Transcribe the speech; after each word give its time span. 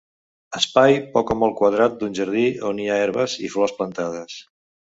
Espai 0.59 0.95
poc 1.17 1.33
o 1.35 1.37
molt 1.41 1.55
quadrat 1.59 1.99
d'un 2.01 2.17
jardí 2.21 2.47
on 2.73 2.81
hi 2.85 2.91
ha 2.95 2.99
herbes 3.05 3.39
i 3.49 3.55
flors 3.57 3.79
plantades. 3.83 4.43